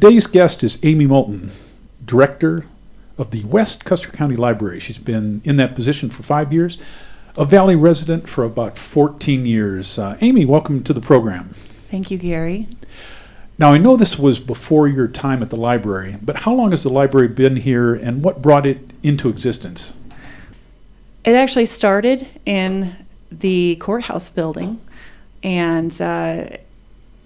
[0.00, 1.50] Today's guest is Amy Moulton,
[2.04, 2.66] Director
[3.18, 4.78] of the West Custer County Library.
[4.78, 6.78] She's been in that position for five years,
[7.36, 9.98] a Valley resident for about 14 years.
[9.98, 11.48] Uh, Amy, welcome to the program.
[11.90, 12.68] Thank you, Gary.
[13.58, 16.84] Now, I know this was before your time at the library, but how long has
[16.84, 19.94] the library been here and what brought it into existence?
[21.24, 22.94] It actually started in
[23.32, 24.80] the courthouse building,
[25.42, 26.50] and uh,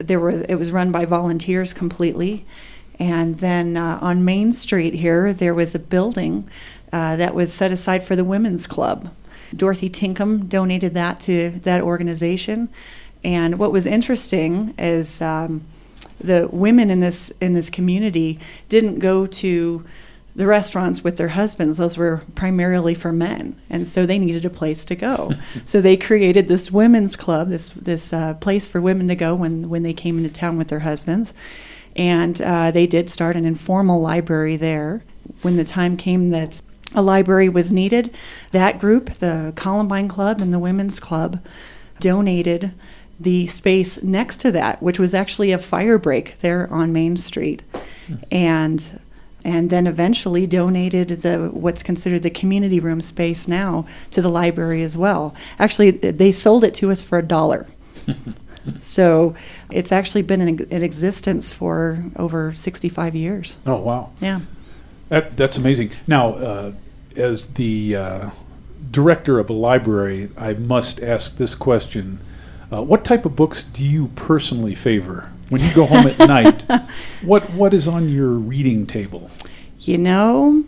[0.02, 2.44] there was it was run by volunteers completely.
[2.98, 6.48] And then uh, on Main Street here, there was a building
[6.92, 9.08] uh, that was set aside for the Women's Club.
[9.54, 12.68] Dorothy Tinkham donated that to that organization.
[13.24, 15.64] And what was interesting is um,
[16.18, 19.84] the women in this in this community didn't go to
[20.34, 24.50] the restaurants with their husbands those were primarily for men and so they needed a
[24.50, 25.32] place to go.
[25.64, 29.68] So they created this women's club this this uh, place for women to go when
[29.68, 31.32] when they came into town with their husbands.
[31.94, 35.04] And uh, they did start an informal library there.
[35.42, 36.60] When the time came that
[36.94, 38.14] a library was needed
[38.52, 41.40] that group the columbine club and the women's club
[42.00, 42.72] donated
[43.20, 47.62] the space next to that, which was actually a fire break there on Main Street,
[48.30, 48.98] and
[49.44, 54.82] and then eventually donated the what's considered the community room space now to the library
[54.82, 55.34] as well.
[55.58, 57.66] Actually, they sold it to us for a dollar.
[58.80, 59.34] so
[59.70, 63.58] it's actually been in, in, existence for over 65 years.
[63.66, 64.10] Oh wow!
[64.20, 64.40] Yeah,
[65.08, 65.90] that, that's amazing.
[66.06, 66.72] Now, uh,
[67.16, 68.30] as the uh,
[68.90, 72.18] director of a library, I must ask this question
[72.72, 76.64] uh, what type of books do you personally favor when you go home at night?
[77.22, 79.30] What what is on your reading table?
[79.80, 80.64] You know,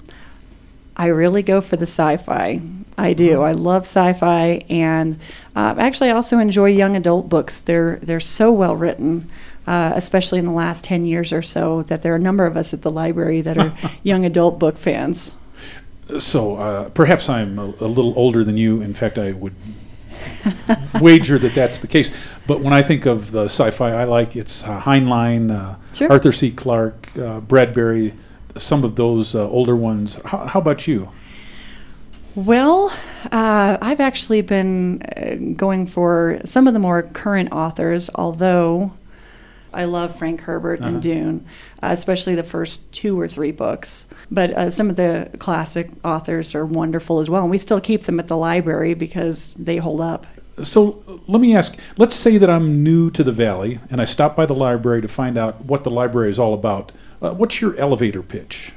[0.97, 2.61] I really go for the sci-fi.
[2.97, 3.37] I do.
[3.37, 3.43] Uh-huh.
[3.43, 5.19] I love sci-fi, and
[5.57, 7.63] uh, actually, I also enjoy young adult books.
[7.63, 9.31] They're they're so well written.
[9.67, 12.55] Uh, especially in the last 10 years or so, that there are a number of
[12.55, 15.33] us at the library that are young adult book fans.
[16.19, 18.83] So uh, perhaps I'm a, a, little older than you.
[18.83, 19.55] In fact, I would
[21.01, 22.11] wager that that's the case.
[22.47, 26.13] But when I think of the sci-fi I like, it's uh, Heinlein, uh, sure.
[26.13, 26.51] Arthur C.
[26.51, 28.13] Clarke, uh, Bradbury,
[28.57, 30.21] some of those uh, older ones.
[30.27, 31.11] How, how, about you?
[32.35, 32.93] Well,
[33.33, 38.93] uh, I've actually been uh, going for some of the more current authors, although
[39.75, 40.89] I love Frank Herbert uh-huh.
[40.89, 41.47] and Dune,
[41.83, 44.07] especially the first two or three books.
[44.31, 48.05] But uh, some of the classic authors are wonderful as well, and we still keep
[48.05, 50.27] them at the library because they hold up.
[50.63, 54.37] So let me ask let's say that I'm new to the Valley and I stop
[54.37, 56.93] by the library to find out what the library is all about.
[57.21, 58.73] Uh, what's your elevator pitch?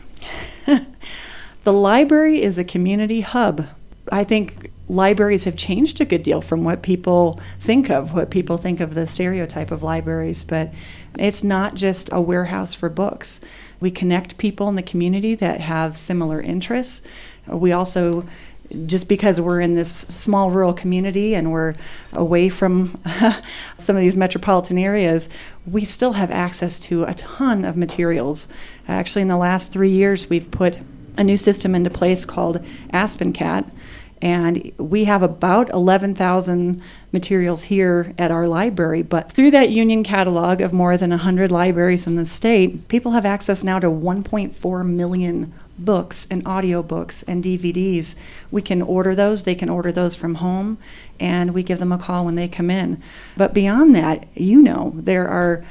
[1.63, 3.67] the library is a community hub.
[4.11, 8.57] I think libraries have changed a good deal from what people think of, what people
[8.57, 10.73] think of the stereotype of libraries, but
[11.19, 13.41] it's not just a warehouse for books.
[13.79, 17.05] We connect people in the community that have similar interests.
[17.47, 18.25] We also
[18.85, 21.75] just because we're in this small rural community and we're
[22.13, 22.99] away from
[23.77, 25.29] some of these metropolitan areas,
[25.65, 28.47] we still have access to a ton of materials.
[28.87, 30.79] Actually, in the last three years, we've put
[31.17, 32.63] a new system into place called
[32.93, 33.69] AspenCat,
[34.21, 39.01] and we have about 11,000 materials here at our library.
[39.01, 43.25] But through that union catalog of more than 100 libraries in the state, people have
[43.25, 48.15] access now to 1.4 million books and audiobooks and DVDs.
[48.51, 50.77] We can order those, they can order those from home,
[51.19, 53.01] and we give them a call when they come in.
[53.35, 55.63] But beyond that, you know, there are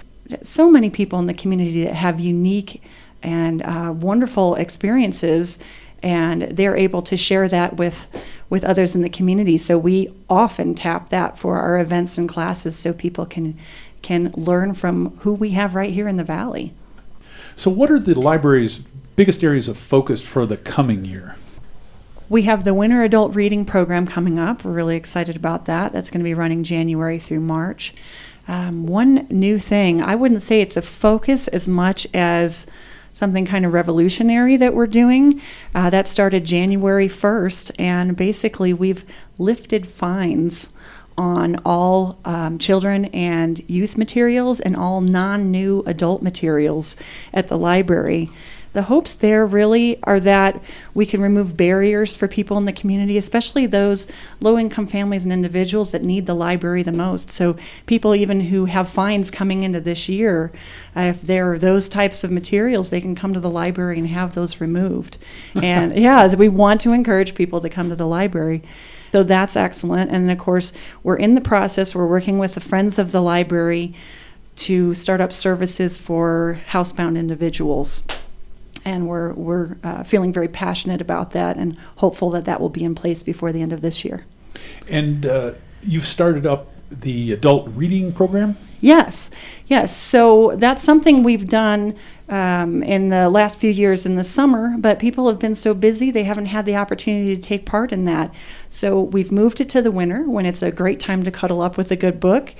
[0.42, 2.82] so many people in the community that have unique
[3.22, 5.58] and uh, wonderful experiences
[6.02, 8.06] and they're able to share that with
[8.48, 9.58] with others in the community.
[9.58, 13.58] So we often tap that for our events and classes so people can
[14.02, 16.72] can learn from who we have right here in the valley.
[17.56, 18.80] So what are the library's
[19.16, 21.36] biggest areas of focus for the coming year?
[22.28, 24.64] We have the Winter Adult Reading Program coming up.
[24.64, 25.92] We're really excited about that.
[25.92, 27.94] That's going to be running January through March.
[28.46, 32.66] Um, one new thing, I wouldn't say it's a focus as much as
[33.10, 35.40] something kind of revolutionary that we're doing.
[35.74, 39.04] Uh, that started January 1st, and basically we've
[39.38, 40.70] lifted fines
[41.18, 46.94] on all um, children and youth materials and all non new adult materials
[47.32, 48.30] at the library
[48.76, 50.62] the hopes there really are that
[50.92, 54.06] we can remove barriers for people in the community, especially those
[54.38, 57.30] low income families and individuals that need the library the most.
[57.30, 57.56] So,
[57.86, 60.52] people even who have fines coming into this year,
[60.94, 64.08] uh, if there are those types of materials, they can come to the library and
[64.08, 65.16] have those removed.
[65.54, 68.62] and yeah, we want to encourage people to come to the library.
[69.10, 70.10] So that's excellent.
[70.10, 73.94] And of course, we're in the process, we're working with the Friends of the Library
[74.56, 78.02] to start up services for housebound individuals.
[78.86, 82.84] And we're, we're uh, feeling very passionate about that and hopeful that that will be
[82.84, 84.24] in place before the end of this year.
[84.88, 85.52] And uh,
[85.82, 88.56] you've started up the adult reading program?
[88.80, 89.30] Yes,
[89.66, 89.96] yes.
[89.96, 91.96] So that's something we've done
[92.28, 96.10] um, in the last few years in the summer, but people have been so busy
[96.10, 98.32] they haven't had the opportunity to take part in that.
[98.68, 101.76] So we've moved it to the winter when it's a great time to cuddle up
[101.76, 102.54] with a good book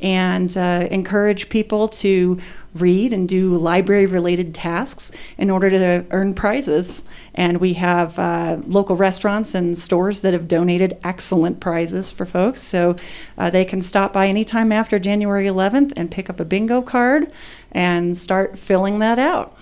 [0.00, 2.40] and uh, encourage people to
[2.74, 7.02] read and do library related tasks in order to earn prizes.
[7.34, 12.60] And we have uh, local restaurants and stores that have donated excellent prizes for folks.
[12.62, 12.96] So
[13.36, 17.30] uh, they can stop by anytime after January 11th and pick up a bingo card
[17.72, 19.56] and start filling that out.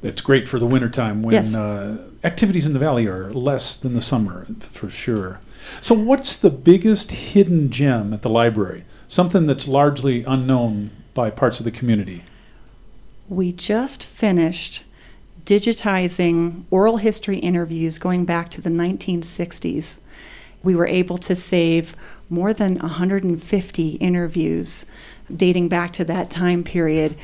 [0.00, 1.56] That's great for the wintertime when Yes.
[1.56, 5.40] uh, activities in the valley are less than the summer, for sure.
[5.80, 8.84] So, what's the biggest hidden gem at the library?
[9.08, 12.22] Something that's largely unknown by parts of the community.
[13.28, 14.82] We just finished
[15.44, 19.98] digitizing oral history interviews going back to the 1960s.
[20.62, 21.96] We were able to save
[22.28, 24.86] more than 150 interviews
[25.34, 27.16] dating back to that time period.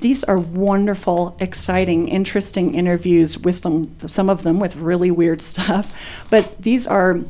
[0.00, 5.92] These are wonderful, exciting, interesting interviews with some some of them with really weird stuff,
[6.30, 7.20] but these are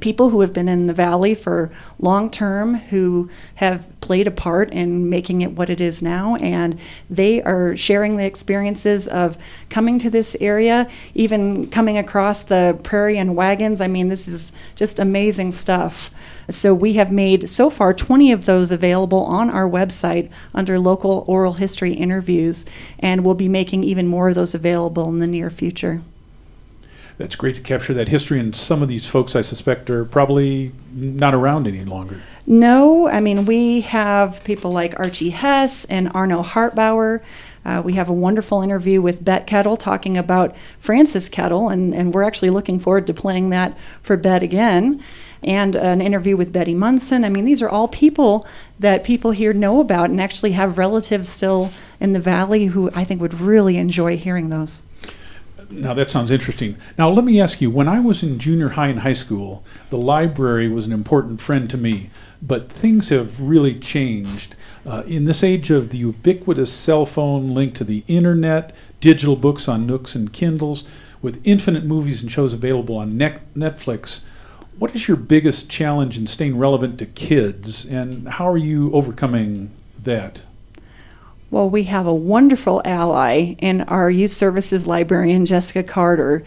[0.00, 4.70] people who have been in the valley for long term who have played a part
[4.70, 6.78] in making it what it is now and
[7.08, 9.38] they are sharing the experiences of
[9.70, 13.80] coming to this area even coming across the prairie and wagons.
[13.80, 16.10] I mean this is just amazing stuff.
[16.50, 21.24] So we have made so far 20 of those available on our website under local
[21.26, 22.66] oral history interviews
[22.98, 26.02] and we'll be making even more of those available in the near future
[27.16, 30.72] That's great to capture that history, and some of these folks, I suspect, are probably
[30.92, 32.20] not around any longer.
[32.46, 37.22] No, I mean, we have people like Archie Hess and Arno Hartbauer.
[37.64, 42.12] Uh, we have a wonderful interview with Bet Kettle talking about Francis Kettle, and, and
[42.12, 45.02] we're actually looking forward to playing that for Bet again.
[45.42, 47.22] And an interview with Betty Munson.
[47.22, 48.46] I mean, these are all people
[48.78, 51.70] that people here know about and actually have relatives still
[52.00, 54.82] in the valley who I think would really enjoy hearing those.
[55.70, 56.76] Now, that sounds interesting.
[56.98, 59.98] Now, let me ask you when I was in junior high and high school, the
[59.98, 62.10] library was an important friend to me,
[62.42, 64.54] but things have really changed.
[64.86, 69.68] Uh, in this age of the ubiquitous cell phone linked to the internet, digital books
[69.68, 70.84] on Nooks and Kindles,
[71.22, 74.20] with infinite movies and shows available on Net- Netflix,
[74.78, 79.70] what is your biggest challenge in staying relevant to kids, and how are you overcoming
[80.02, 80.42] that?
[81.54, 86.44] Well, we have a wonderful ally in our youth services librarian, Jessica Carter,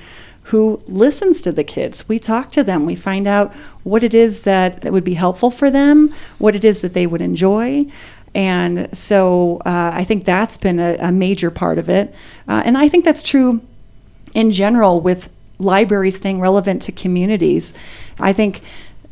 [0.52, 2.10] who listens to the kids.
[2.10, 5.50] We talk to them, we find out what it is that, that would be helpful
[5.50, 7.86] for them, what it is that they would enjoy.
[8.36, 12.14] And so uh, I think that's been a, a major part of it.
[12.46, 13.62] Uh, and I think that's true
[14.36, 17.74] in general with libraries staying relevant to communities.
[18.20, 18.60] I think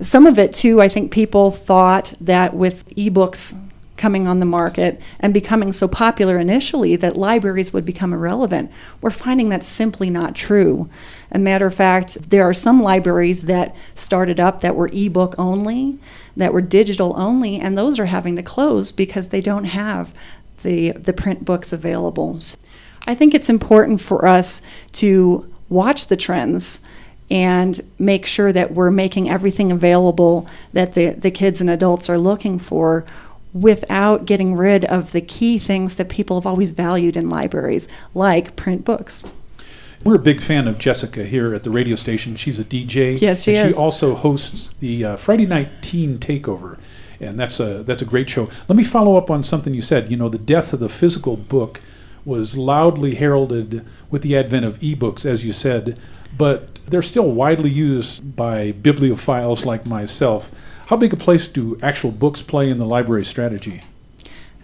[0.02, 3.58] some of it too, I think people thought that with ebooks
[3.98, 8.72] coming on the market and becoming so popular initially that libraries would become irrelevant.
[9.02, 10.90] We're finding that's simply not true.
[11.32, 15.98] A matter of fact, there are some libraries that started up that were ebook only,
[16.36, 20.14] that were digital only, and those are having to close because they don't have
[20.64, 22.40] the, the print books available.
[23.08, 24.62] I think it's important for us
[24.94, 26.82] to watch the trends
[27.30, 32.20] and make sure that we're making everything available that the, the kids and adults are
[32.20, 33.06] looking for
[33.56, 38.56] without getting rid of the key things that people have always valued in libraries, like
[38.58, 39.26] print books.
[40.04, 42.36] We're a big fan of Jessica here at the radio station.
[42.36, 43.20] She's a DJ.
[43.20, 43.76] Yes, she and is.
[43.76, 46.78] She also hosts the uh, Friday Night Teen Takeover,
[47.20, 48.50] and that's a that's a great show.
[48.68, 50.12] Let me follow up on something you said.
[50.12, 51.82] You know, the death of the physical book
[52.26, 55.98] was loudly heralded with the advent of ebooks, as you said,
[56.38, 60.52] but they're still widely used by bibliophiles like myself.
[60.88, 63.82] How big a place do actual books play in the library strategy?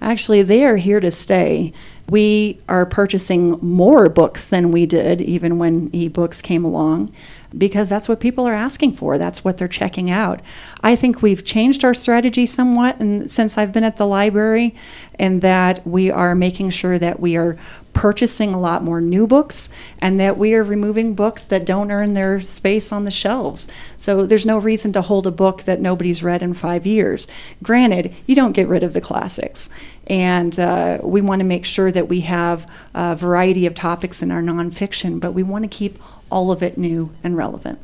[0.02, 1.74] Actually, they are here to stay.
[2.10, 7.12] We are purchasing more books than we did even when ebooks came along
[7.58, 9.18] because that's what people are asking for.
[9.18, 10.42] That's what they're checking out.
[10.82, 14.76] I think we've changed our strategy somewhat and since I've been at the library
[15.18, 17.58] and that we are making sure that we are
[18.02, 22.14] purchasing a lot more new books and that we are removing books that don't earn
[22.14, 23.68] their space on the shelves.
[23.96, 27.28] So there's no reason to hold a book that nobody's read in 5 years.
[27.62, 29.70] Granted, you don't get rid of the classics.
[30.08, 34.32] And uh, we want to make sure that we have a variety of topics in
[34.32, 37.78] our nonfiction, but we want to keep all of it new and relevant.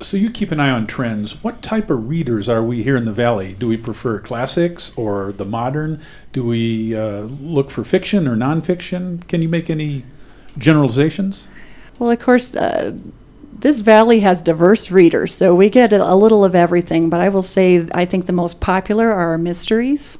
[0.00, 1.42] So you keep an eye on trends.
[1.42, 3.54] What type of readers are we here in the Valley?
[3.58, 6.00] Do we prefer classics or the modern?
[6.32, 9.26] Do we uh, look for fiction or nonfiction?
[9.26, 10.04] Can you make any
[10.56, 11.48] generalizations?
[11.98, 12.96] Well, of course, uh,
[13.52, 17.10] this valley has diverse readers, so we get a little of everything.
[17.10, 20.18] But I will say, I think the most popular are our mysteries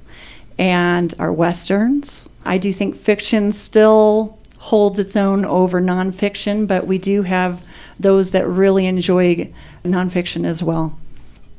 [0.59, 2.29] and our westerns.
[2.45, 7.65] I do think fiction still holds its own over nonfiction, but we do have
[8.01, 9.53] those that really enjoy
[9.85, 10.99] nonfiction as well.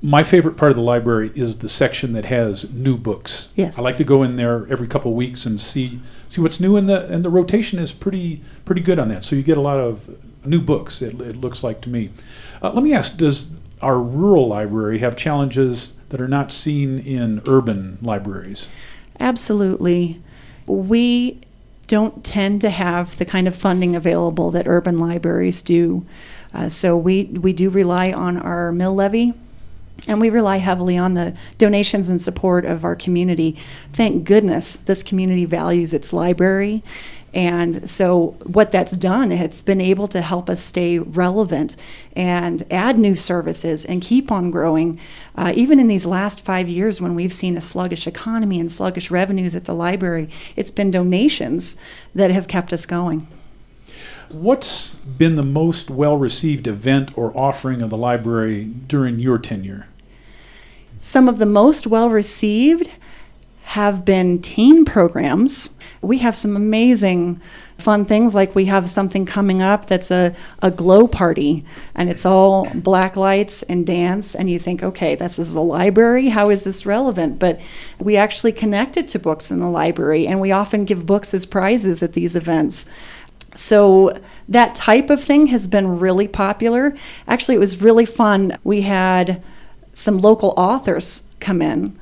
[0.02, 3.50] My favorite part of the library is the section that has new books.
[3.56, 3.78] Yes.
[3.78, 6.00] I like to go in there every couple of weeks and see
[6.30, 9.26] see what's new, in the and the rotation is pretty pretty good on that.
[9.26, 11.02] So you get a lot of new books.
[11.02, 12.12] It, it looks like to me.
[12.62, 13.50] Uh, let me ask: Does
[13.82, 18.70] our rural library have challenges that are not seen in urban libraries?
[19.20, 20.22] Absolutely.
[20.66, 21.42] We
[21.88, 26.06] don't tend to have the kind of funding available that urban libraries do.
[26.54, 29.34] Uh, so we, we do rely on our mill levy
[30.08, 33.58] and we rely heavily on the donations and support of our community.
[33.94, 36.84] Thank goodness this community values its library
[37.34, 41.76] and so, what that's done, it's been able to help us stay relevant
[42.16, 45.00] and add new services and keep on growing.
[45.36, 49.12] Uh, even in these last five years, when we've seen a sluggish economy and sluggish
[49.12, 51.78] revenues at the library, it's been donations
[52.16, 53.28] that have kept us going.
[54.32, 59.88] What's been the most well received event or offering of the library during your tenure?
[61.00, 62.92] Some of the most well received
[63.64, 65.76] have been teen programs.
[66.02, 67.42] We have some amazing
[67.80, 71.64] fun things like we have something coming up that's a, a glow party
[71.96, 76.30] and it's all black lights and dance and you think okay this is a library
[76.30, 77.60] how is this relevant but
[77.98, 81.46] we actually connect it to books in the library and we often give books as
[81.46, 82.86] prizes at these events
[83.56, 86.96] so that type of thing has been really popular
[87.28, 89.44] actually it was really fun we had
[89.94, 91.98] some local authors come in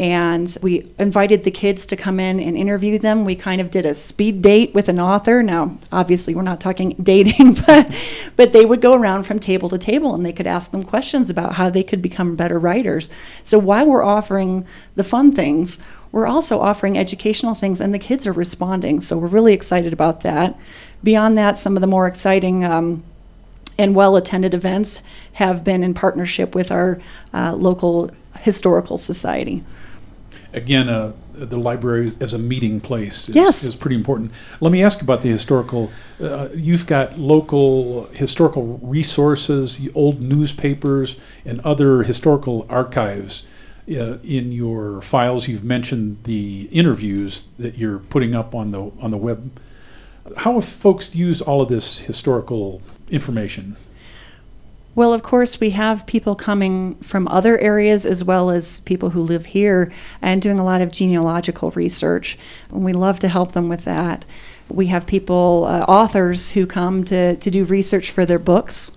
[0.00, 3.26] and we invited the kids to come in and interview them.
[3.26, 5.42] We kind of did a speed date with an author.
[5.42, 7.94] Now, obviously, we're not talking dating, but
[8.34, 11.28] but they would go around from table to table and they could ask them questions
[11.28, 13.10] about how they could become better writers.
[13.42, 18.26] So while we're offering the fun things, we're also offering educational things, and the kids
[18.26, 19.02] are responding.
[19.02, 20.58] So we're really excited about that.
[21.02, 22.64] Beyond that, some of the more exciting.
[22.64, 23.04] Um,
[23.78, 25.00] and well attended events
[25.34, 27.00] have been in partnership with our
[27.32, 29.64] uh, local historical society
[30.52, 33.64] again, uh, the library as a meeting place is, yes.
[33.64, 34.32] is pretty important.
[34.60, 35.90] Let me ask about the historical.
[36.20, 43.46] Uh, you've got local historical resources, old newspapers, and other historical archives
[43.88, 45.48] uh, in your files.
[45.48, 49.58] You've mentioned the interviews that you're putting up on the on the web.
[50.38, 53.76] How have folks used all of this historical information?
[54.94, 59.20] Well, of course, we have people coming from other areas as well as people who
[59.20, 62.36] live here and doing a lot of genealogical research.
[62.70, 64.24] And we love to help them with that.
[64.68, 68.96] We have people, uh, authors, who come to, to do research for their books.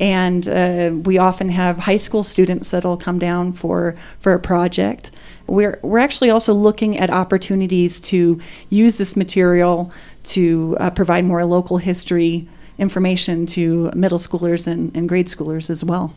[0.00, 5.10] And uh, we often have high school students that'll come down for, for a project.
[5.46, 8.40] We're, we're actually also looking at opportunities to
[8.70, 9.92] use this material
[10.24, 15.84] to uh, provide more local history information to middle schoolers and, and grade schoolers as
[15.84, 16.14] well.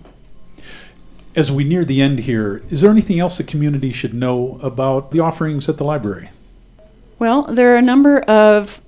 [1.36, 5.12] As we near the end here, is there anything else the community should know about
[5.12, 6.32] the offerings at the library?
[7.20, 8.82] Well, there are a number of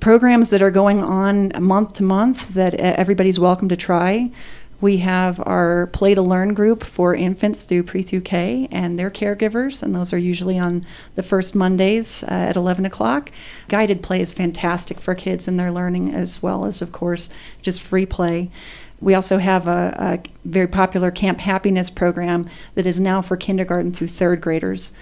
[0.00, 4.30] programs that are going on month to month that everybody's welcome to try.
[4.80, 9.10] We have our Play to Learn group for infants through pre through K and their
[9.10, 13.30] caregivers, and those are usually on the first Mondays uh, at 11 o'clock.
[13.68, 17.30] Guided play is fantastic for kids and their learning, as well as, of course,
[17.62, 18.50] just free play.
[19.00, 23.92] We also have a, a very popular Camp Happiness program that is now for kindergarten
[23.92, 24.92] through third graders.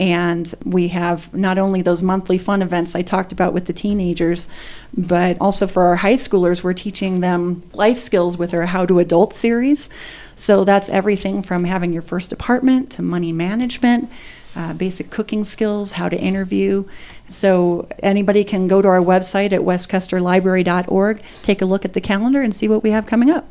[0.00, 4.48] And we have not only those monthly fun events I talked about with the teenagers,
[4.96, 9.00] but also for our high schoolers, we're teaching them life skills with our How to
[9.00, 9.90] Adult series.
[10.36, 14.08] So that's everything from having your first apartment to money management,
[14.54, 16.84] uh, basic cooking skills, how to interview.
[17.26, 22.40] So anybody can go to our website at westcusterlibrary.org, take a look at the calendar,
[22.40, 23.48] and see what we have coming up.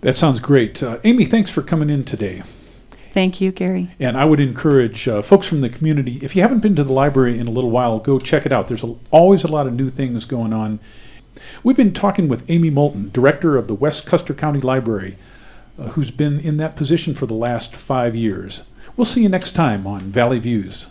[0.00, 0.82] That sounds great.
[0.82, 2.42] Uh, Amy, thanks for coming in today.
[3.16, 3.88] Thank you, Gary.
[3.98, 6.92] And I would encourage uh, folks from the community, if you haven't been to the
[6.92, 8.68] library in a little while, go check it out.
[8.68, 10.80] There's a, always a lot of new things going on.
[11.64, 15.16] We've been talking with Amy Moulton, director of the West Custer County Library,
[15.78, 18.64] uh, who's been in that position for the last five years.
[18.98, 20.88] We'll see you next time on Valley Views.